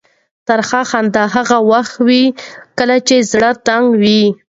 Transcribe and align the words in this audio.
ترخه 0.47 0.81
خندا 0.89 1.23
هغه 1.35 1.57
وخت 1.71 1.93
وي 2.07 2.23
کله 2.77 2.97
چې 3.07 3.15
زړه 3.31 3.49
تنګ 3.67 3.85
وي. 4.01 4.23